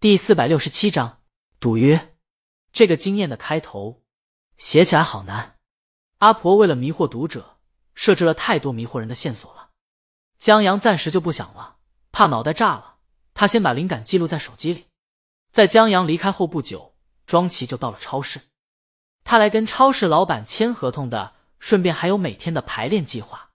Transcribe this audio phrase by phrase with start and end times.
[0.00, 1.22] 第四百六十七章
[1.58, 2.14] 赌约。
[2.72, 4.04] 这个惊艳的开头
[4.56, 5.56] 写起来好难。
[6.18, 7.58] 阿婆为了迷惑读者，
[7.96, 9.70] 设置了太多迷惑人的线索了。
[10.38, 11.78] 江阳暂时就不想了，
[12.12, 12.98] 怕脑袋炸了。
[13.34, 14.86] 他先把灵感记录在手机里。
[15.50, 16.94] 在江阳离开后不久，
[17.26, 18.42] 庄奇就到了超市。
[19.24, 23.50] 他来跟超市老板签合同的，顺便还有每天的排练计划。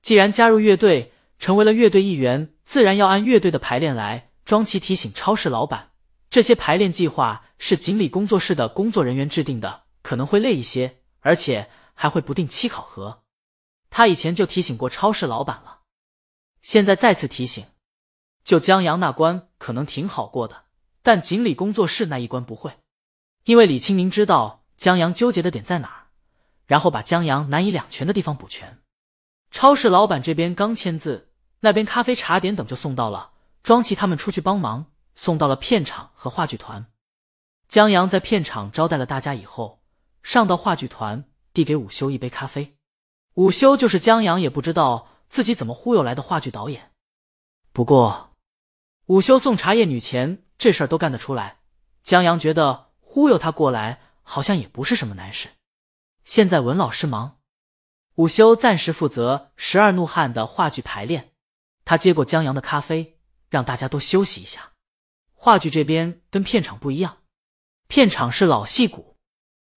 [0.00, 4.30] 既然加入乐队，成为了乐队一员，自然要按乐队的排练来。
[4.44, 5.92] 庄奇提醒超市老板，
[6.28, 13.22] 这些排练计划是锦鲤工作室的工作人员制定的，可能会累一些，而且还会不定期考核。
[13.88, 15.80] 他以前就提醒过超市老板了，
[16.60, 17.64] 现在再次提醒。
[18.44, 20.64] 就江阳那关可能挺好过的，
[21.02, 22.78] 但锦鲤工作室那一关不会，
[23.44, 26.06] 因为李清明知道江阳纠结的点在哪儿，
[26.66, 28.82] 然后把江阳难以两全的地方补全。
[29.50, 31.30] 超市老板这边刚签字，
[31.60, 33.30] 那边咖啡、茶点等就送到了。
[33.64, 36.92] 庄奇他们出去帮忙，送到了片场和话剧团。
[37.66, 39.82] 江阳在片场招待了大家以后，
[40.22, 42.76] 上到话剧团，递给午休一杯咖啡。
[43.36, 46.92] 午休就是江阳也不知道自己怎么忽悠来的话剧导演。
[47.72, 48.34] 不过，
[49.06, 51.60] 午休送茶叶女钱这事儿都干得出来，
[52.02, 55.48] 江阳觉得忽悠他过来好像也不是什么难事。
[56.26, 57.38] 现在文老师忙，
[58.16, 61.32] 午休暂时负责《十二怒汉》的话剧排练。
[61.86, 63.12] 他接过江阳的咖啡。
[63.48, 64.72] 让大家都休息一下。
[65.34, 67.18] 话剧这边跟片场不一样，
[67.86, 69.18] 片场是老戏骨，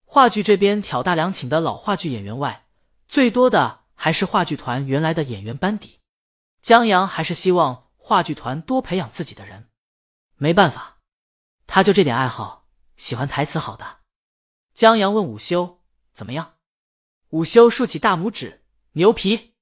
[0.04, 2.68] 话剧这边挑大梁请的老话剧演员外，
[3.08, 6.00] 最多的还是话剧团原来的演员班底。
[6.62, 9.68] 江阳还是希望话剧团多培养自己的人，
[10.36, 10.98] 没办法，
[11.66, 13.98] 他就这点爱好，喜欢台词好的。
[14.74, 15.82] 江阳问午休
[16.14, 16.54] 怎么样，
[17.30, 19.54] 午休竖起大拇指，牛皮。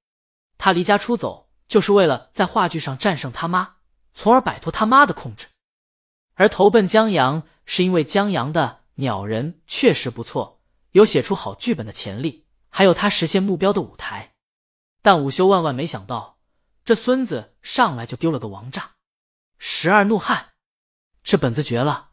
[0.57, 3.74] 他离家出走就是为了在话剧上战胜他妈。
[4.15, 5.47] 从而摆脱他妈的控制，
[6.33, 14.33] 而投奔江阳是因为江阳的鸟人确实不错，有写出好剧本的潜力，还有他实现目标的舞台。
[15.01, 16.39] 但午休万万没想到，
[16.83, 18.93] 这孙子上来就丢了个王炸。
[19.59, 20.53] 十二怒汉，
[21.21, 22.11] 这本子绝了！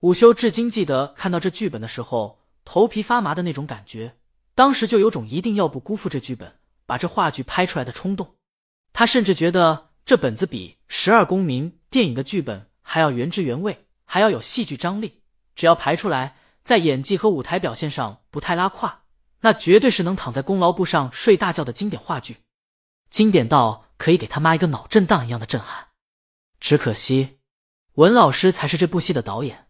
[0.00, 4.16] 午休至今记得看到这剧本的时候，头皮发麻的那种感觉，
[4.54, 8.36] 当时就有种一定要不辜负这剧本，把这话剧拍出来的冲动。
[8.92, 9.88] 他甚至觉得。
[10.02, 15.22] 这本子比《十二公民》电影的剧本还要原汁原味，还要有戏剧张力。
[15.54, 19.04] 只要排出来，在演技和舞台表现上不太拉胯，
[19.42, 22.38] 那绝对是能躺在功劳簿上睡大觉的经典话剧，
[23.08, 25.90] 经典到可以给他妈一个脑震荡一样的震撼。
[26.58, 27.38] 只可惜，
[27.94, 29.68] 文老师才是这部戏的导演。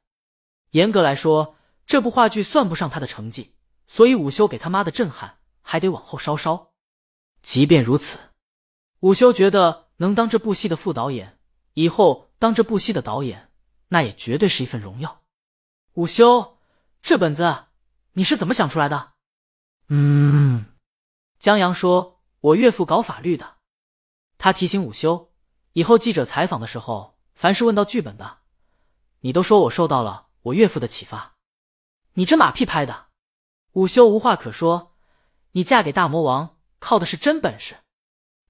[0.70, 1.54] 严格来说，
[1.86, 3.54] 这部话剧算不上他的成绩，
[3.86, 6.72] 所以午休给他妈的震撼还得往后稍稍。
[7.42, 8.18] 即便如此，
[9.00, 9.89] 午休觉得。
[10.00, 11.38] 能当这部戏的副导演，
[11.74, 13.50] 以后当这部戏的导演，
[13.88, 15.20] 那也绝对是一份荣耀。
[15.92, 16.56] 午休，
[17.02, 17.66] 这本子
[18.14, 19.12] 你是怎么想出来的？
[19.88, 20.64] 嗯，
[21.38, 23.58] 江阳说：“我岳父搞法律的。”
[24.38, 25.34] 他提醒午休，
[25.74, 28.38] 以后记者采访的时候，凡是问到剧本的，
[29.20, 31.36] 你都说我受到了我岳父的启发。
[32.14, 33.08] 你这马屁拍的！
[33.72, 34.96] 午休无话可说，
[35.52, 37.76] 你嫁给大魔王靠的是真本事，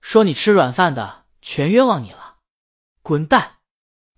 [0.00, 1.19] 说你吃软饭的。
[1.42, 2.36] 全冤枉你了，
[3.02, 3.56] 滚蛋！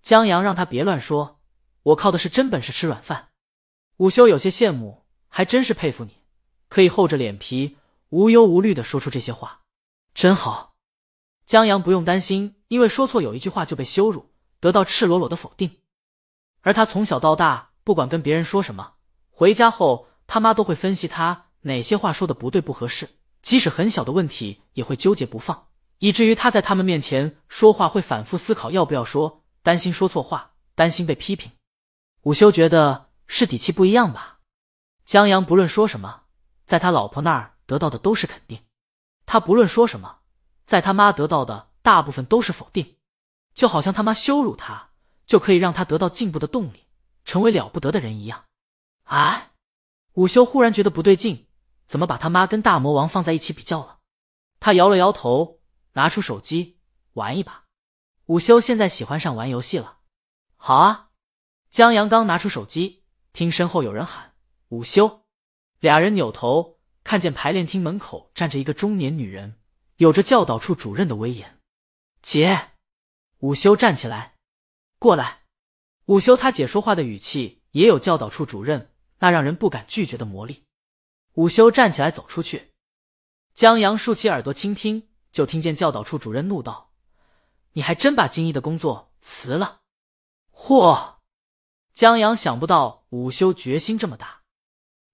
[0.01, 1.39] 江阳让他别乱说，
[1.83, 3.29] 我靠的是真本事吃软饭。
[3.97, 6.23] 午休有些羡慕，还真是佩服你，
[6.67, 7.77] 可以厚着脸皮
[8.09, 9.61] 无忧无虑的说出这些话，
[10.13, 10.75] 真好。
[11.45, 15.79] 江阳不用担心，因为说错有一句话就被羞辱，得到赤裸裸的否定。
[16.61, 18.95] 而他从小到大，不管跟别人说什么，
[19.29, 23.09] 回家后他妈都会分析他哪些话说的不对不合适，
[23.41, 25.69] 即使很小的问题也会纠结不放。
[26.03, 31.49] 以至于他在他们面前说话会反复思考要不要说，担心说错话，担心被批评。
[32.23, 34.39] 午休觉得是底气不一样吧？
[35.05, 36.23] 江阳不论说什么，
[36.65, 38.57] 在他老婆那儿得到的都是肯定；
[39.25, 40.17] 他不论说什么，
[40.65, 42.97] 在他妈得到的大部分都是否定。
[43.53, 44.89] 就好像他妈羞辱他，
[45.25, 46.83] 就可以让他得到进步的动力，
[47.23, 48.43] 成为了不得的人一样。
[49.05, 49.51] 哎，
[50.15, 51.47] 午休忽然觉得不对劲，
[51.87, 53.99] 怎么把他妈跟大魔王放在一起比较了？
[54.59, 55.61] 他摇了摇头。
[55.93, 56.79] 拿出手机
[57.13, 57.65] 玩一把，
[58.25, 59.99] 午休现在喜欢上玩游戏了。
[60.55, 61.09] 好啊，
[61.69, 64.33] 江阳刚拿出手机，听身后有人喊
[64.69, 65.25] 午休，
[65.79, 69.59] 俩人扭头看见排练厅门口站着一个中年女人，
[69.97, 71.59] 有着教导处主任的威严。
[72.21, 72.71] 姐，
[73.39, 74.35] 午休站起来，
[74.97, 75.43] 过来。
[76.05, 80.65] 午休他姐说话的语气也有教导处主任那让人不敢拒绝的魔力。
[81.35, 82.73] 午休站起来走出去，
[83.53, 85.09] 江阳竖起耳朵倾听。
[85.33, 86.91] 就听见教导处主任怒道
[87.73, 89.81] ：“你还真把金一的工作辞了？”
[90.55, 91.15] 嚯！
[91.93, 94.43] 江阳想不到午休决心这么大，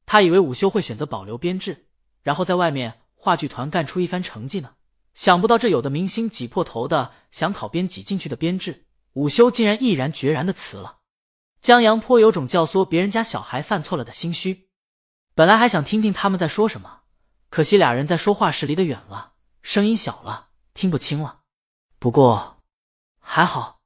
[0.05, 1.87] 他以为午休会选择保留编制，
[2.21, 4.75] 然后在外面话剧团干出一番成绩呢。
[5.15, 10.99] 想不到这有的明星挤破头的想考编挤进去的编制，午休竟然毅然决然的辞了。
[11.59, 14.69] 江阳颇有种教唆别人家小孩犯错了的心虚，
[15.35, 17.01] 本来还想听听他们在说什么，
[17.49, 19.33] 可惜俩人在说话时离得远了，
[19.69, 21.41] 声音小了，听不清了。
[21.99, 22.57] 不过
[23.19, 23.81] 还好，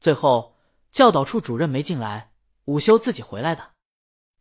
[0.00, 0.56] 最后
[0.90, 2.32] 教导处主任没进来，
[2.64, 3.74] 午休自己回来的。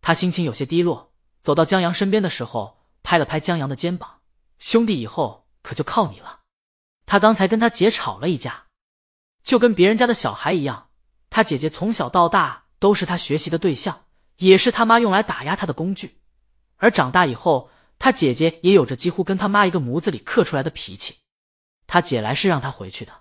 [0.02, 1.14] 他心情有些低落，
[1.44, 4.22] 走到江阳身边的时候，拍了拍江阳的肩膀
[4.58, 6.40] ：“兄弟，以后。”可就靠你了。
[7.06, 8.66] 他刚才跟他姐吵了一架，
[9.44, 10.90] 就跟别人家的小孩一样。
[11.30, 14.06] 他姐姐从小到大都是他学习的对象，
[14.38, 16.20] 也是他妈用来打压他的工具。
[16.78, 21.18] 而长大以后，他姐姐也有着几乎跟他妈一个模子里刻出来的脾气。
[21.86, 23.14] 他姐来是让他回去的。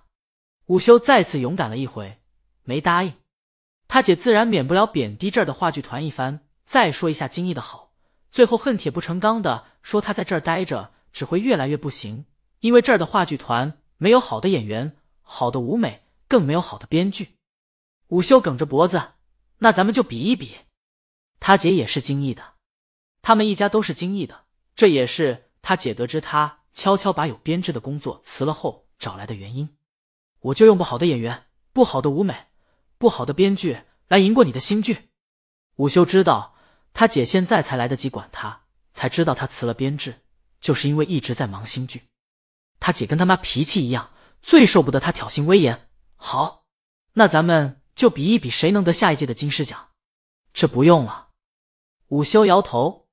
[0.67, 2.19] 午休再次勇敢了一回，
[2.63, 3.13] 没答应。
[3.87, 7.93] 他姐自然免不了贬低这儿的话剧团一番，再说一下金逸的好，
[8.31, 12.25] 最后恨铁不成钢的说他在这儿待着只会越来越不行。
[12.59, 17.35] 因为这儿的话剧团没有好的演员、好的舞美，更没有好的编剧。
[18.09, 19.13] 午休梗着脖子，
[19.57, 20.55] 那咱们就比一比。
[21.39, 22.43] 他姐也是京艺的，
[23.21, 24.45] 他们一家都是京艺的，
[24.79, 29.75] 这也是他姐得知他悄悄把有编制的工作辞了后找来的原因。
[30.39, 32.47] 我就用不好的演员、不好的舞美、
[32.97, 35.09] 不好的编剧来赢过你的新剧。
[35.75, 36.55] 午休知道
[36.93, 38.61] 他姐现在才来得及管他，
[38.93, 40.21] 才知道他辞了编制，
[40.61, 42.03] 就是因为一直在忙新剧。
[42.79, 45.89] 他姐跟他妈脾气一样，最受不得他挑衅威严。
[46.15, 46.63] 好，
[47.15, 49.89] 那咱们就比一比谁能得下一届的金狮奖。
[50.53, 51.31] 这不用了。
[52.07, 53.07] 午休摇头。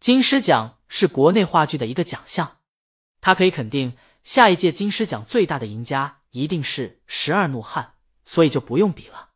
[0.00, 2.58] 金狮奖是国内话剧的一个奖项，
[3.20, 7.84] 他可以肯定下一届金狮奖最大的赢家一定是《十二怒汉》，
[8.24, 9.30] 所以就不用比了。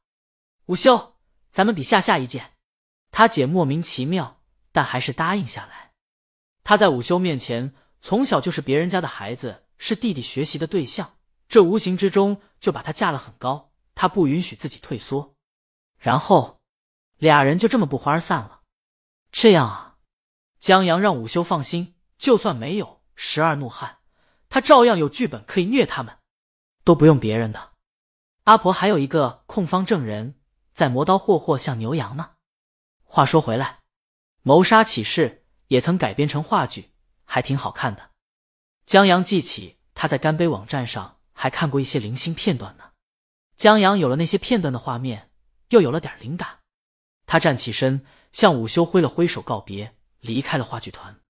[0.67, 1.17] 午休，
[1.51, 2.53] 咱们比下下一届。
[3.11, 4.41] 他姐莫名其妙，
[4.71, 5.95] 但还是答应下来。
[6.63, 7.75] 他在午休面前。
[8.01, 11.17] 从小就是别人家的孩子，是弟弟学习的对象，
[11.49, 13.73] 这无形之中就把他架了很高。
[13.97, 15.35] 他不允许自己退缩，
[15.99, 16.61] 然后
[17.17, 18.61] 俩人就这么不欢而散了。
[19.33, 19.88] 这样啊，
[20.59, 23.99] 江阳让午休放心，就算没有十二怒汉，
[24.49, 26.19] 他照样有剧本可以虐他们，
[26.85, 27.73] 都不用别人的。
[28.45, 30.35] 阿婆还有一个控方证人
[30.73, 32.31] 在磨刀霍霍像牛羊呢。
[33.05, 33.81] 话说回来，
[34.43, 36.91] 谋杀启事也曾改编成话剧。
[37.31, 38.13] 还挺好看的。
[38.87, 42.85] 江阳记起他在干杯网站上还看过一些零星片段呢。
[43.55, 45.31] 江阳有了那些片段的画面，
[45.69, 46.61] 又有了点灵感。
[47.27, 48.03] 他站起身，
[48.33, 51.18] 向午休挥了挥手告别，离开了话剧团。